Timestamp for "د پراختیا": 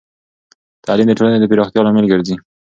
1.39-1.81